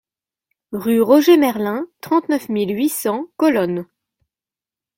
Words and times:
Rue 0.71 0.99
Roger 0.99 1.37
Merlin, 1.37 1.85
trente-neuf 2.01 2.49
mille 2.49 2.75
huit 2.75 2.89
cents 2.89 3.27
Colonne 3.37 3.85